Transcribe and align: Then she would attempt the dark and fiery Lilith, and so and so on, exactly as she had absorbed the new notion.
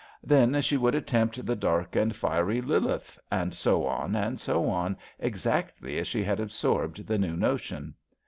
Then 0.23 0.59
she 0.63 0.77
would 0.77 0.95
attempt 0.95 1.45
the 1.45 1.55
dark 1.55 1.95
and 1.95 2.15
fiery 2.15 2.59
Lilith, 2.59 3.19
and 3.31 3.53
so 3.53 3.87
and 3.87 4.39
so 4.39 4.67
on, 4.67 4.97
exactly 5.19 5.99
as 5.99 6.07
she 6.07 6.23
had 6.23 6.39
absorbed 6.39 7.05
the 7.05 7.19
new 7.19 7.37
notion. 7.37 7.93